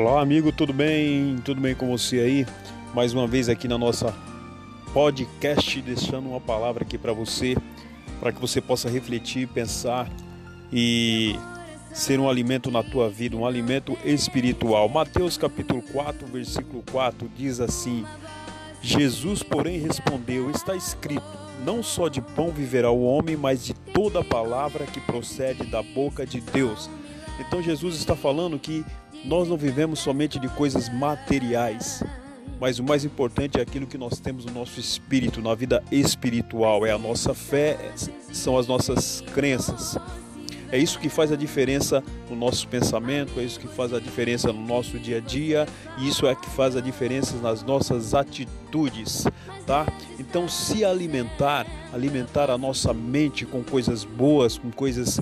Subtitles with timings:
[0.00, 1.38] Olá, amigo, tudo bem?
[1.44, 2.46] Tudo bem com você aí?
[2.94, 4.14] Mais uma vez aqui na nossa
[4.94, 7.56] podcast, deixando uma palavra aqui para você,
[8.20, 10.08] para que você possa refletir, pensar
[10.72, 11.34] e
[11.92, 14.88] ser um alimento na tua vida, um alimento espiritual.
[14.88, 18.04] Mateus capítulo 4, versículo 4 diz assim:
[18.80, 21.26] Jesus, porém, respondeu: Está escrito:
[21.64, 26.24] Não só de pão viverá o homem, mas de toda palavra que procede da boca
[26.24, 26.88] de Deus.
[27.40, 28.84] Então Jesus está falando que
[29.24, 32.02] nós não vivemos somente de coisas materiais,
[32.60, 36.84] mas o mais importante é aquilo que nós temos no nosso espírito, na vida espiritual,
[36.84, 37.78] é a nossa fé,
[38.32, 39.96] são as nossas crenças.
[40.70, 44.52] É isso que faz a diferença no nosso pensamento, é isso que faz a diferença
[44.52, 45.66] no nosso dia a dia,
[45.96, 49.26] e isso é que faz a diferença nas nossas atitudes,
[49.66, 49.86] tá?
[50.18, 55.18] Então, se alimentar, alimentar a nossa mente com coisas boas, com coisas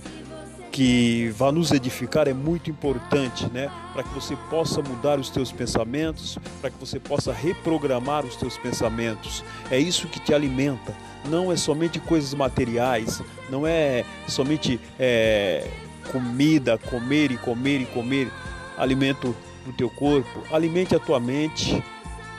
[0.76, 3.70] que vá nos edificar é muito importante, né?
[3.94, 8.58] Para que você possa mudar os teus pensamentos, para que você possa reprogramar os teus
[8.58, 9.42] pensamentos.
[9.70, 10.94] É isso que te alimenta.
[11.30, 15.66] Não é somente coisas materiais, não é somente é,
[16.12, 18.30] comida, comer e comer e comer,
[18.76, 20.42] alimento para o teu corpo.
[20.52, 21.82] Alimente a tua mente,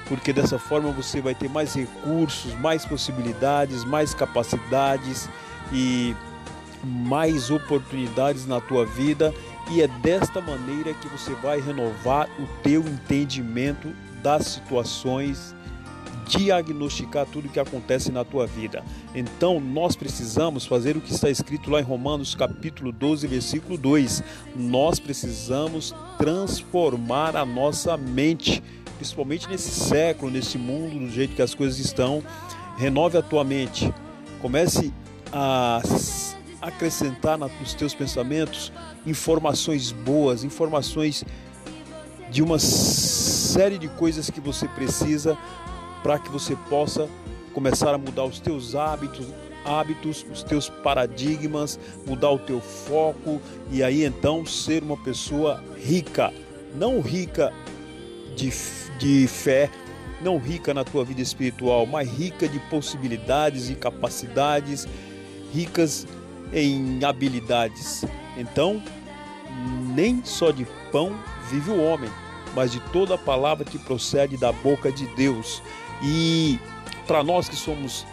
[0.08, 5.28] porque dessa forma você vai ter mais recursos, mais possibilidades, mais capacidades
[5.74, 6.16] e
[6.84, 9.34] mais oportunidades na tua vida
[9.72, 15.54] e é desta maneira que você vai renovar o teu entendimento das situações,
[16.28, 18.84] diagnosticar tudo que acontece na tua vida.
[19.14, 24.24] Então, nós precisamos fazer o que está escrito lá em Romanos, capítulo 12, versículo 2.
[24.56, 28.64] Nós precisamos transformar a nossa mente,
[28.98, 32.24] principalmente nesse século, nesse mundo, do jeito que as coisas estão.
[32.78, 33.94] Renove a tua mente.
[34.42, 34.94] Comece
[35.32, 35.82] a
[36.62, 38.72] acrescentar nos teus pensamentos
[39.06, 41.24] informações boas, informações
[42.30, 45.38] de uma série de coisas que você precisa
[46.04, 47.08] para que você possa
[47.54, 49.28] começar a mudar os teus hábitos,
[49.66, 56.34] hábitos, os teus paradigmas, mudar o teu foco e aí então ser uma pessoa rica,
[56.76, 57.54] não rica
[58.36, 58.52] de,
[59.00, 59.70] de fé,
[60.22, 64.88] não rica na tua vida espiritual, mas rica de possibilidades e capacidades,
[65.54, 66.08] ricas
[66.54, 68.06] em habilidades.
[68.38, 68.82] Então,
[69.96, 71.16] nem só de pão
[71.50, 72.10] vive o homem,
[72.56, 75.62] mas de toda a palavra que procede da boca de Deus.
[76.04, 76.60] E
[77.06, 78.06] para nós que somos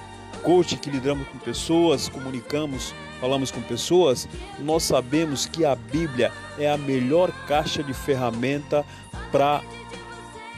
[0.42, 4.28] coach, que lidamos com pessoas, comunicamos, falamos com pessoas,
[4.60, 8.84] nós sabemos que a Bíblia é a melhor caixa de ferramenta
[9.32, 9.62] para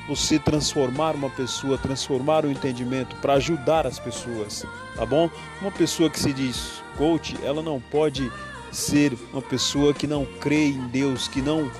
[0.09, 5.29] você transformar uma pessoa, transformar o entendimento, para ajudar as pessoas, tá bom?
[5.61, 8.31] Uma pessoa que se diz coach, ela não pode
[8.71, 11.71] ser uma pessoa que não crê em Deus, que não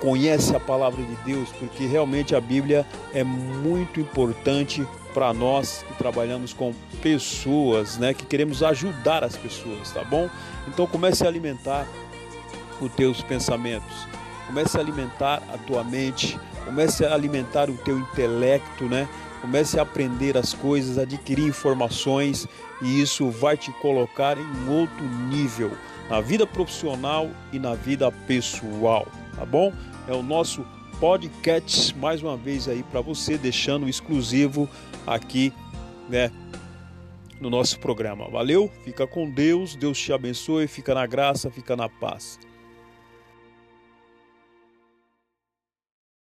[0.00, 5.94] conhece a palavra de Deus, porque realmente a Bíblia é muito importante para nós que
[5.94, 10.28] trabalhamos com pessoas, né, que queremos ajudar as pessoas, tá bom?
[10.66, 11.86] Então comece a alimentar
[12.80, 14.08] os teus pensamentos,
[14.46, 19.08] comece a alimentar a tua mente, comece a alimentar o teu intelecto, né?
[19.40, 22.46] Comece a aprender as coisas, adquirir informações
[22.80, 25.70] e isso vai te colocar em outro nível
[26.08, 29.06] na vida profissional e na vida pessoal,
[29.36, 29.72] tá bom?
[30.08, 30.64] É o nosso
[30.98, 34.68] podcast mais uma vez aí para você, deixando exclusivo
[35.06, 35.52] aqui,
[36.08, 36.30] né,
[37.40, 38.28] no nosso programa.
[38.30, 38.70] Valeu?
[38.84, 42.38] Fica com Deus, Deus te abençoe, fica na graça, fica na paz.